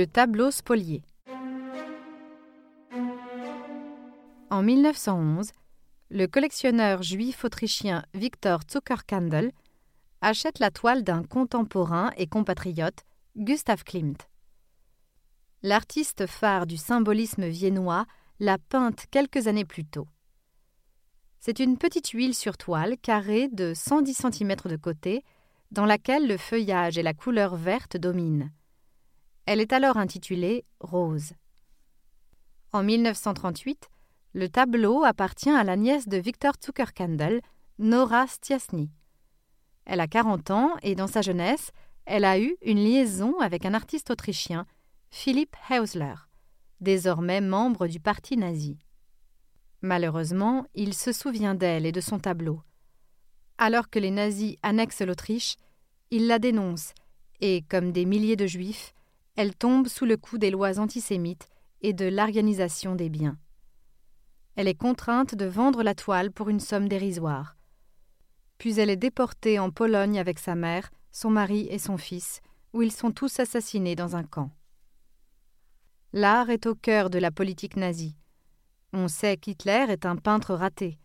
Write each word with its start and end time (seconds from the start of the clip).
Le 0.00 0.06
tableau 0.06 0.50
spolié. 0.50 1.02
En 4.48 4.62
1911, 4.62 5.50
le 6.08 6.26
collectionneur 6.26 7.02
juif 7.02 7.44
autrichien 7.44 8.06
Victor 8.14 8.60
Zuckerkandel 8.72 9.52
achète 10.22 10.58
la 10.58 10.70
toile 10.70 11.04
d'un 11.04 11.22
contemporain 11.22 12.12
et 12.16 12.26
compatriote, 12.26 13.04
Gustav 13.36 13.84
Klimt. 13.84 14.26
L'artiste 15.62 16.26
phare 16.26 16.66
du 16.66 16.78
symbolisme 16.78 17.46
viennois 17.46 18.06
l'a 18.38 18.56
peinte 18.56 19.04
quelques 19.10 19.48
années 19.48 19.66
plus 19.66 19.84
tôt. 19.84 20.08
C'est 21.40 21.60
une 21.60 21.76
petite 21.76 22.08
huile 22.08 22.34
sur 22.34 22.56
toile 22.56 22.96
carrée 22.96 23.48
de 23.48 23.74
110 23.74 24.14
cm 24.14 24.56
de 24.64 24.76
côté, 24.76 25.24
dans 25.72 25.84
laquelle 25.84 26.26
le 26.26 26.38
feuillage 26.38 26.96
et 26.96 27.02
la 27.02 27.12
couleur 27.12 27.54
verte 27.56 27.98
dominent. 27.98 28.50
Elle 29.46 29.60
est 29.60 29.72
alors 29.72 29.96
intitulée 29.96 30.64
Rose. 30.80 31.32
En 32.72 32.82
1938, 32.82 33.88
le 34.32 34.48
tableau 34.48 35.04
appartient 35.04 35.50
à 35.50 35.64
la 35.64 35.76
nièce 35.76 36.06
de 36.06 36.16
Victor 36.16 36.54
Zuckerkandel, 36.64 37.40
Nora 37.78 38.26
Stiasny. 38.26 38.90
Elle 39.84 40.00
a 40.00 40.06
40 40.06 40.50
ans 40.50 40.76
et 40.82 40.94
dans 40.94 41.08
sa 41.08 41.22
jeunesse, 41.22 41.72
elle 42.06 42.24
a 42.24 42.38
eu 42.38 42.56
une 42.62 42.78
liaison 42.78 43.38
avec 43.40 43.64
un 43.64 43.74
artiste 43.74 44.10
autrichien, 44.10 44.66
Philipp 45.10 45.56
Hausler, 45.70 46.14
désormais 46.80 47.40
membre 47.40 47.88
du 47.88 47.98
parti 47.98 48.36
nazi. 48.36 48.78
Malheureusement, 49.82 50.66
il 50.74 50.94
se 50.94 51.12
souvient 51.12 51.54
d'elle 51.54 51.86
et 51.86 51.92
de 51.92 52.00
son 52.00 52.18
tableau. 52.18 52.62
Alors 53.58 53.90
que 53.90 53.98
les 53.98 54.10
nazis 54.10 54.56
annexent 54.62 55.02
l'Autriche, 55.02 55.56
il 56.10 56.26
la 56.26 56.38
dénonce 56.38 56.92
et, 57.40 57.62
comme 57.62 57.92
des 57.92 58.04
milliers 58.04 58.36
de 58.36 58.46
juifs, 58.46 58.94
elle 59.40 59.56
tombe 59.56 59.88
sous 59.88 60.04
le 60.04 60.18
coup 60.18 60.36
des 60.36 60.50
lois 60.50 60.78
antisémites 60.78 61.48
et 61.80 61.94
de 61.94 62.04
l'organisation 62.04 62.94
des 62.94 63.08
biens. 63.08 63.38
Elle 64.54 64.68
est 64.68 64.74
contrainte 64.74 65.34
de 65.34 65.46
vendre 65.46 65.82
la 65.82 65.94
toile 65.94 66.30
pour 66.30 66.50
une 66.50 66.60
somme 66.60 66.90
dérisoire. 66.90 67.56
Puis 68.58 68.78
elle 68.78 68.90
est 68.90 68.96
déportée 68.96 69.58
en 69.58 69.70
Pologne 69.70 70.18
avec 70.18 70.38
sa 70.38 70.54
mère, 70.54 70.90
son 71.10 71.30
mari 71.30 71.66
et 71.70 71.78
son 71.78 71.96
fils, 71.96 72.42
où 72.74 72.82
ils 72.82 72.92
sont 72.92 73.12
tous 73.12 73.40
assassinés 73.40 73.96
dans 73.96 74.14
un 74.14 74.24
camp. 74.24 74.50
L'art 76.12 76.50
est 76.50 76.66
au 76.66 76.74
cœur 76.74 77.08
de 77.08 77.18
la 77.18 77.30
politique 77.30 77.76
nazie. 77.76 78.18
On 78.92 79.08
sait 79.08 79.38
qu'Hitler 79.38 79.86
est 79.88 80.04
un 80.04 80.16
peintre 80.16 80.54
raté. 80.54 80.98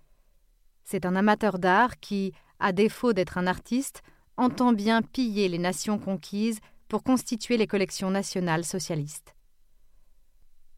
C'est 0.83 1.05
un 1.05 1.15
amateur 1.15 1.57
d'art 1.57 2.01
qui, 2.01 2.33
à 2.59 2.73
défaut 2.73 3.13
d'être 3.13 3.37
un 3.37 3.47
artiste, 3.47 4.01
entend 4.35 4.73
bien 4.73 5.01
piller 5.01 5.47
les 5.47 5.57
nations 5.57 5.99
conquises 5.99 6.59
pour 6.87 7.03
constituer 7.03 7.57
les 7.57 7.67
collections 7.67 8.11
nationales 8.11 8.65
socialistes. 8.65 9.35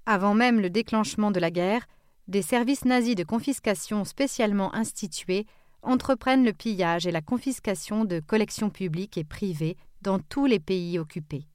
Avant 0.05 0.33
même 0.33 0.61
le 0.61 0.69
déclenchement 0.69 1.31
de 1.31 1.39
la 1.39 1.51
guerre, 1.51 1.85
des 2.27 2.41
services 2.41 2.85
nazis 2.85 3.15
de 3.15 3.23
confiscation 3.23 4.03
spécialement 4.05 4.73
institués 4.75 5.45
entreprennent 5.81 6.45
le 6.45 6.53
pillage 6.53 7.07
et 7.07 7.11
la 7.11 7.21
confiscation 7.21 8.05
de 8.05 8.19
collections 8.19 8.69
publiques 8.69 9.17
et 9.17 9.23
privées 9.23 9.77
dans 10.01 10.19
tous 10.19 10.45
les 10.45 10.59
pays 10.59 10.99
occupés. 10.99 11.47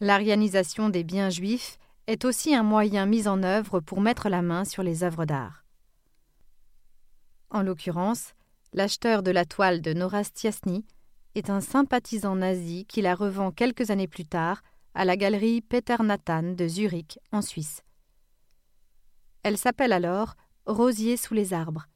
L'arianisation 0.00 0.88
des 0.90 1.04
biens 1.04 1.30
juifs 1.30 1.78
est 2.06 2.24
aussi 2.24 2.54
un 2.54 2.62
moyen 2.62 3.06
mis 3.06 3.28
en 3.28 3.42
œuvre 3.42 3.80
pour 3.80 4.00
mettre 4.00 4.28
la 4.28 4.42
main 4.42 4.64
sur 4.64 4.82
les 4.82 5.02
œuvres 5.02 5.24
d'art. 5.24 5.64
En 7.50 7.62
l'occurrence, 7.62 8.34
l'acheteur 8.72 9.22
de 9.22 9.30
la 9.30 9.44
toile 9.44 9.80
de 9.80 9.92
Nora 9.94 10.24
Stiasny 10.24 10.84
est 11.36 11.50
un 11.50 11.60
sympathisant 11.60 12.34
nazi 12.34 12.86
qui 12.86 13.02
la 13.02 13.14
revend 13.14 13.50
quelques 13.50 13.90
années 13.90 14.08
plus 14.08 14.24
tard 14.24 14.62
à 14.94 15.04
la 15.04 15.18
galerie 15.18 15.60
Peter 15.60 15.96
Nathan 16.00 16.54
de 16.54 16.66
Zurich, 16.66 17.18
en 17.30 17.42
Suisse. 17.42 17.82
Elle 19.42 19.58
s'appelle 19.58 19.92
alors 19.92 20.34
Rosier 20.64 21.18
sous 21.18 21.34
les 21.34 21.52
arbres. 21.52 21.86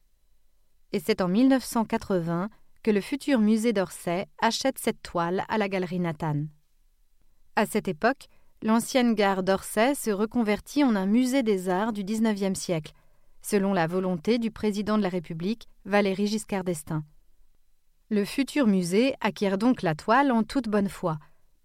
Et 0.91 0.99
c'est 0.99 1.21
en 1.21 1.27
1980 1.27 2.49
que 2.83 2.91
le 2.91 3.01
futur 3.01 3.39
musée 3.39 3.73
d'Orsay 3.73 4.27
achète 4.39 4.77
cette 4.77 5.01
toile 5.01 5.43
à 5.49 5.57
la 5.57 5.69
galerie 5.69 5.99
Nathan. 5.99 6.45
À 7.55 7.65
cette 7.65 7.87
époque, 7.87 8.27
l'ancienne 8.61 9.15
gare 9.15 9.41
d'Orsay 9.41 9.95
se 9.95 10.11
reconvertit 10.11 10.83
en 10.83 10.95
un 10.95 11.07
musée 11.07 11.41
des 11.41 11.67
arts 11.67 11.93
du 11.93 12.03
XIXe 12.03 12.57
siècle, 12.57 12.93
selon 13.41 13.73
la 13.73 13.87
volonté 13.87 14.37
du 14.37 14.51
président 14.51 14.99
de 14.99 15.03
la 15.03 15.09
République, 15.09 15.67
Valéry 15.85 16.27
Giscard 16.27 16.63
d'Estaing. 16.63 17.03
Le 18.13 18.25
futur 18.25 18.67
musée 18.67 19.15
acquiert 19.21 19.57
donc 19.57 19.81
la 19.81 19.95
toile 19.95 20.33
en 20.33 20.43
toute 20.43 20.67
bonne 20.67 20.89
foi, 20.89 21.17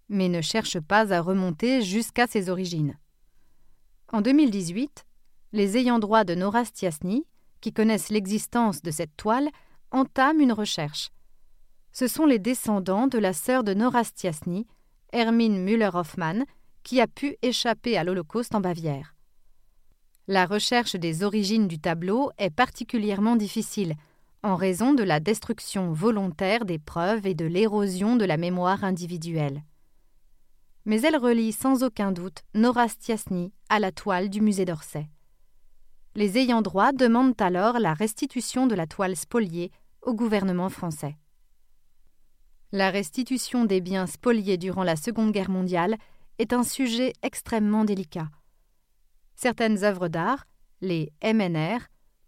mais 0.07 0.29
ne 0.29 0.39
cherche 0.39 0.79
pas 0.79 1.11
à 1.11 1.19
remonter 1.19 1.81
jusqu'à 1.81 2.25
ses 2.25 2.49
origines. 2.49 2.97
En 4.13 4.21
2018, 4.21 5.05
les 5.51 5.75
ayants 5.75 5.99
droit 5.99 6.23
de 6.23 6.35
Nora 6.35 6.63
Stiasny, 6.63 7.25
qui 7.59 7.73
connaissent 7.73 8.07
l'existence 8.07 8.81
de 8.81 8.91
cette 8.91 9.17
toile, 9.17 9.49
entament 9.91 10.39
une 10.39 10.53
recherche. 10.53 11.09
Ce 11.91 12.07
sont 12.07 12.25
les 12.25 12.39
descendants 12.39 13.07
de 13.07 13.17
la 13.17 13.33
sœur 13.33 13.65
de 13.65 13.73
Nora 13.73 14.05
Stiasny, 14.05 14.67
Hermine 15.11 15.61
Müller-Hoffmann, 15.61 16.45
qui 16.83 17.01
a 17.01 17.07
pu 17.07 17.35
échapper 17.41 17.97
à 17.97 18.05
l'Holocauste 18.05 18.55
en 18.55 18.61
Bavière. 18.61 19.15
La 20.27 20.45
recherche 20.45 20.95
des 20.95 21.23
origines 21.23 21.67
du 21.67 21.77
tableau 21.77 22.31
est 22.37 22.51
particulièrement 22.51 23.35
difficile, 23.35 23.95
en 24.47 24.55
raison 24.55 24.93
de 24.93 25.03
la 25.03 25.19
destruction 25.19 25.91
volontaire 25.91 26.65
des 26.65 26.79
preuves 26.79 27.27
et 27.27 27.35
de 27.35 27.45
l'érosion 27.45 28.15
de 28.15 28.25
la 28.25 28.37
mémoire 28.37 28.83
individuelle. 28.83 29.63
Mais 30.85 31.01
elle 31.01 31.17
relie 31.17 31.51
sans 31.51 31.83
aucun 31.83 32.11
doute 32.11 32.43
Nora 32.53 32.87
Stiasny 32.87 33.51
à 33.69 33.79
la 33.79 33.91
toile 33.91 34.29
du 34.29 34.41
musée 34.41 34.65
d'Orsay. 34.65 35.09
Les 36.15 36.37
ayants 36.37 36.61
droit 36.61 36.93
demandent 36.93 37.39
alors 37.41 37.77
la 37.77 37.93
restitution 37.93 38.67
de 38.67 38.73
la 38.73 38.87
toile 38.87 39.15
spoliée 39.15 39.71
au 40.01 40.13
gouvernement 40.13 40.69
français. 40.69 41.17
La 42.71 42.89
restitution 42.89 43.65
des 43.65 43.81
biens 43.81 44.07
spoliés 44.07 44.57
durant 44.57 44.83
la 44.83 44.95
Seconde 44.95 45.31
Guerre 45.31 45.49
mondiale 45.49 45.97
est 46.39 46.53
un 46.53 46.63
sujet 46.63 47.13
extrêmement 47.21 47.85
délicat. 47.85 48.29
Certaines 49.35 49.83
œuvres 49.83 50.07
d'art, 50.07 50.45
les 50.81 51.11
MNR, 51.21 51.79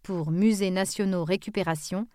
Musées 0.09 0.71
nationaux 0.71 1.23
récupération 1.23 2.07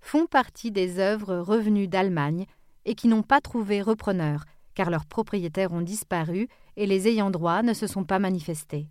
font 0.00 0.26
partie 0.26 0.70
des 0.70 0.98
œuvres 0.98 1.36
revenues 1.36 1.88
d'Allemagne 1.88 2.46
et 2.84 2.94
qui 2.94 3.08
n'ont 3.08 3.22
pas 3.22 3.40
trouvé 3.40 3.82
repreneur, 3.82 4.44
car 4.74 4.90
leurs 4.90 5.06
propriétaires 5.06 5.72
ont 5.72 5.82
disparu 5.82 6.48
et 6.76 6.86
les 6.86 7.08
ayants 7.08 7.30
droit 7.30 7.62
ne 7.62 7.74
se 7.74 7.86
sont 7.86 8.04
pas 8.04 8.18
manifestés. 8.18 8.88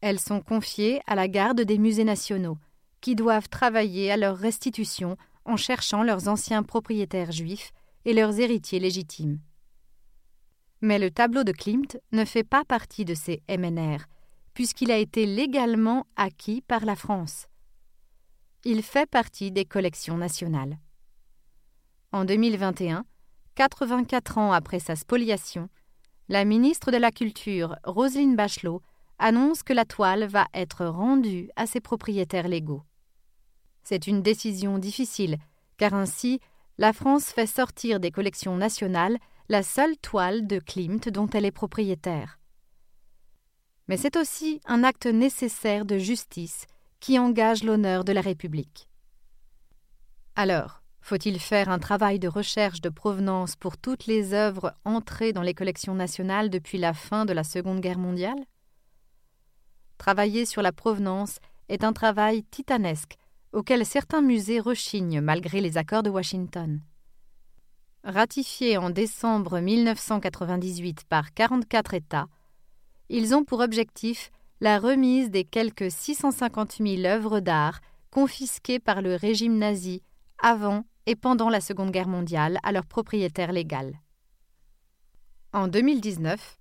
Elles 0.00 0.20
sont 0.20 0.40
confiées 0.40 1.00
à 1.06 1.14
la 1.14 1.28
garde 1.28 1.60
des 1.60 1.78
musées 1.78 2.04
nationaux, 2.04 2.56
qui 3.00 3.14
doivent 3.14 3.48
travailler 3.48 4.10
à 4.10 4.16
leur 4.16 4.36
restitution 4.36 5.16
en 5.44 5.56
cherchant 5.56 6.02
leurs 6.02 6.28
anciens 6.28 6.62
propriétaires 6.62 7.32
juifs 7.32 7.72
et 8.04 8.14
leurs 8.14 8.38
héritiers 8.38 8.80
légitimes. 8.80 9.40
Mais 10.80 10.98
le 10.98 11.10
tableau 11.10 11.44
de 11.44 11.52
Klimt 11.52 11.98
ne 12.12 12.24
fait 12.24 12.44
pas 12.44 12.64
partie 12.64 13.04
de 13.04 13.14
ces 13.14 13.42
MNR, 13.50 14.06
puisqu'il 14.54 14.90
a 14.90 14.96
été 14.96 15.26
légalement 15.26 16.06
acquis 16.16 16.62
par 16.62 16.84
la 16.84 16.96
France. 16.96 17.46
Il 18.64 18.82
fait 18.82 19.08
partie 19.08 19.50
des 19.50 19.64
collections 19.64 20.16
nationales. 20.16 20.78
En 22.12 22.24
2021, 22.24 23.04
84 23.54 24.38
ans 24.38 24.52
après 24.52 24.80
sa 24.80 24.96
spoliation, 24.96 25.68
la 26.28 26.44
ministre 26.44 26.90
de 26.90 26.96
la 26.96 27.10
Culture, 27.10 27.76
Roselyne 27.84 28.36
Bachelot, 28.36 28.82
annonce 29.18 29.62
que 29.62 29.72
la 29.72 29.84
toile 29.84 30.26
va 30.26 30.46
être 30.54 30.86
rendue 30.86 31.50
à 31.56 31.66
ses 31.66 31.80
propriétaires 31.80 32.48
légaux. 32.48 32.82
C'est 33.82 34.06
une 34.06 34.22
décision 34.22 34.78
difficile, 34.78 35.38
car 35.76 35.94
ainsi, 35.94 36.40
la 36.78 36.92
France 36.92 37.26
fait 37.26 37.46
sortir 37.46 38.00
des 38.00 38.10
collections 38.10 38.56
nationales 38.56 39.18
la 39.48 39.62
seule 39.62 39.96
toile 39.96 40.46
de 40.46 40.58
Klimt 40.58 41.08
dont 41.08 41.28
elle 41.28 41.44
est 41.44 41.50
propriétaire 41.50 42.39
mais 43.90 43.96
c'est 43.96 44.16
aussi 44.16 44.60
un 44.66 44.84
acte 44.84 45.06
nécessaire 45.06 45.84
de 45.84 45.98
justice 45.98 46.66
qui 47.00 47.18
engage 47.18 47.64
l'honneur 47.64 48.04
de 48.04 48.12
la 48.12 48.20
République. 48.20 48.88
Alors, 50.36 50.80
Faut-il 51.00 51.40
faire 51.40 51.70
un 51.70 51.80
travail 51.80 52.20
de 52.20 52.28
recherche 52.28 52.80
de 52.82 52.88
provenance 52.88 53.56
pour 53.56 53.78
toutes 53.78 54.06
les 54.06 54.32
œuvres 54.32 54.74
entrées 54.84 55.32
dans 55.32 55.42
les 55.42 55.54
collections 55.54 55.94
nationales 55.94 56.50
depuis 56.50 56.78
la 56.78 56.92
fin 56.92 57.24
de 57.24 57.32
la 57.32 57.42
Seconde 57.42 57.80
Guerre 57.80 57.98
mondiale? 57.98 58.44
Travailler 59.98 60.44
sur 60.44 60.62
la 60.62 60.70
provenance 60.70 61.38
est 61.68 61.82
un 61.82 61.92
travail 61.92 62.44
titanesque 62.44 63.16
auquel 63.52 63.84
certains 63.84 64.22
musées 64.22 64.60
rechignent 64.60 65.20
malgré 65.20 65.60
les 65.60 65.78
accords 65.78 66.04
de 66.04 66.10
Washington. 66.10 66.80
Ratifiés 68.04 68.76
en 68.76 68.90
décembre 68.90 69.58
1998 69.58 71.04
par 71.08 71.34
44 71.34 71.94
États, 71.94 72.28
ils 73.10 73.34
ont 73.34 73.44
pour 73.44 73.58
objectif 73.60 74.30
la 74.60 74.78
remise 74.78 75.30
des 75.30 75.44
quelques 75.44 75.90
650 75.90 76.76
000 76.78 77.04
œuvres 77.06 77.40
d'art 77.40 77.80
confisquées 78.10 78.78
par 78.78 79.02
le 79.02 79.16
régime 79.16 79.58
nazi 79.58 80.02
avant 80.38 80.84
et 81.06 81.16
pendant 81.16 81.48
la 81.50 81.60
Seconde 81.60 81.90
Guerre 81.90 82.08
mondiale 82.08 82.58
à 82.62 82.70
leurs 82.70 82.86
propriétaires 82.86 83.52
légaux. 83.52 83.96
En 85.52 85.66
2019, 85.66 86.58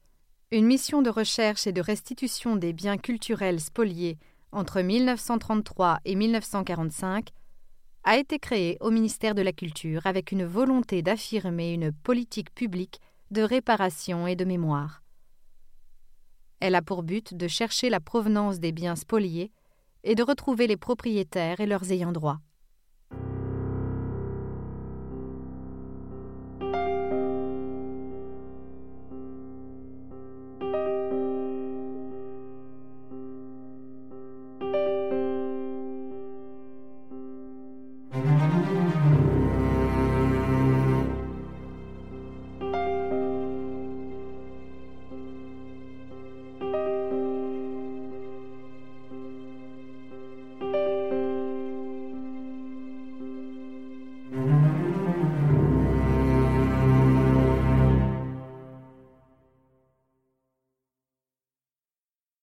une 0.51 0.65
mission 0.65 1.03
de 1.03 1.11
recherche 1.11 1.67
et 1.67 1.71
de 1.71 1.81
restitution 1.81 2.55
des 2.55 2.73
biens 2.73 2.97
culturels 2.97 3.59
spoliés 3.59 4.17
entre 4.51 4.81
1933 4.81 5.99
et 6.05 6.15
1945 6.15 7.29
a 8.05 8.17
été 8.17 8.39
créée 8.39 8.77
au 8.79 8.89
ministère 8.89 9.35
de 9.35 9.43
la 9.43 9.51
Culture 9.51 10.07
avec 10.07 10.31
une 10.31 10.45
volonté 10.45 11.03
d'affirmer 11.03 11.73
une 11.73 11.91
politique 11.91 12.55
publique 12.55 12.99
de 13.29 13.43
réparation 13.43 14.25
et 14.25 14.35
de 14.35 14.45
mémoire. 14.45 15.03
Elle 16.59 16.75
a 16.75 16.81
pour 16.81 17.03
but 17.03 17.33
de 17.33 17.47
chercher 17.47 17.89
la 17.89 17.99
provenance 17.99 18.59
des 18.59 18.71
biens 18.71 18.95
spoliés 18.95 19.51
et 20.03 20.15
de 20.15 20.23
retrouver 20.23 20.67
les 20.67 20.77
propriétaires 20.77 21.59
et 21.59 21.65
leurs 21.65 21.91
ayants 21.91 22.11
droit. 22.11 22.39